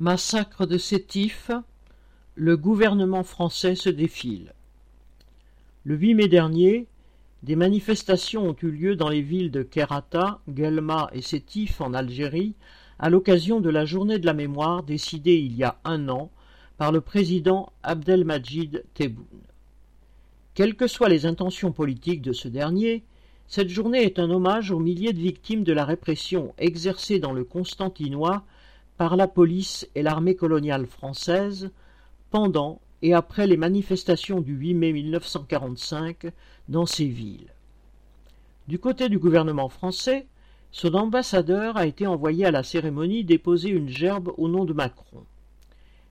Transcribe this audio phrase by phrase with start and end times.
[0.00, 1.50] Massacre de Sétif,
[2.34, 4.54] le gouvernement français se défile.
[5.84, 6.86] Le 8 mai dernier,
[7.42, 12.54] des manifestations ont eu lieu dans les villes de Kerata, Guelma et Sétif en Algérie
[12.98, 16.30] à l'occasion de la journée de la mémoire décidée il y a un an
[16.78, 19.26] par le président Abdelmajid Tebboune.
[20.54, 23.04] Quelles que soient les intentions politiques de ce dernier,
[23.48, 27.44] cette journée est un hommage aux milliers de victimes de la répression exercée dans le
[27.44, 28.46] Constantinois
[29.00, 31.70] par la police et l'armée coloniale française
[32.28, 36.26] pendant et après les manifestations du 8 mai 1945
[36.68, 37.54] dans ces villes.
[38.68, 40.26] Du côté du gouvernement français,
[40.70, 45.24] son ambassadeur a été envoyé à la cérémonie déposer une gerbe au nom de Macron.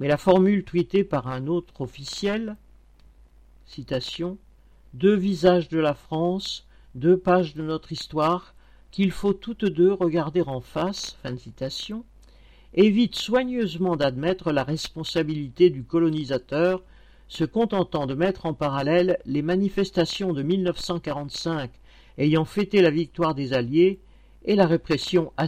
[0.00, 2.56] Mais la formule tweetée par un autre officiel,
[4.94, 8.56] Deux visages de la France, deux pages de notre histoire,
[8.90, 11.16] qu'il faut toutes deux regarder en face,
[12.74, 16.82] évite soigneusement d'admettre la responsabilité du colonisateur,
[17.28, 21.70] se contentant de mettre en parallèle les manifestations de 1945
[22.18, 24.00] ayant fêté la victoire des Alliés
[24.44, 25.46] et la répression à.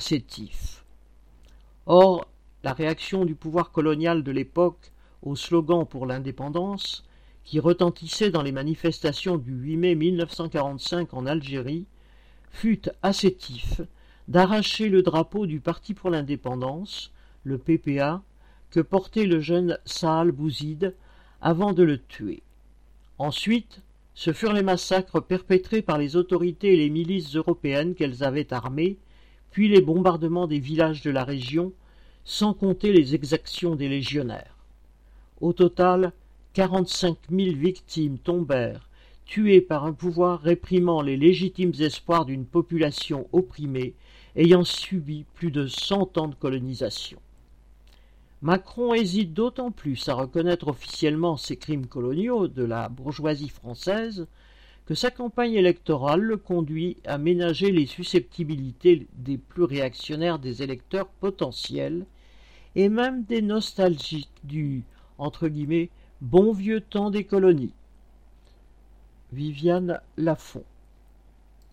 [1.87, 2.27] Or,
[2.63, 7.05] la réaction du pouvoir colonial de l'époque au slogan pour l'indépendance,
[7.45, 11.85] qui retentissait dans les manifestations du 8 mai 1945 en Algérie,
[12.51, 13.83] fut à Sétif
[14.29, 17.13] d'arracher le drapeau du Parti pour l'indépendance,
[17.45, 18.23] le PPA,
[18.71, 20.95] que portait le jeune Saal Bouzid
[21.41, 22.43] avant de le tuer.
[23.19, 23.83] Ensuite,
[24.15, 28.97] ce furent les massacres perpétrés par les autorités et les milices européennes qu'elles avaient armées,
[29.51, 31.73] puis les bombardements des villages de la région,
[32.25, 34.57] sans compter les exactions des légionnaires.
[35.41, 36.13] Au total,
[36.55, 38.89] quarante-cinq mille victimes tombèrent,
[39.25, 43.95] tuées par un pouvoir réprimant les légitimes espoirs d'une population opprimée
[44.37, 47.19] ayant subi plus de cent ans de colonisation.
[48.43, 54.27] Macron hésite d'autant plus à reconnaître officiellement ces crimes coloniaux de la bourgeoisie française
[54.87, 61.09] que sa campagne électorale le conduit à ménager les susceptibilités des plus réactionnaires des électeurs
[61.09, 62.05] potentiels
[62.77, 64.85] et même des nostalgiques du
[66.21, 67.73] bon vieux temps des colonies.
[69.33, 70.65] Viviane Lafont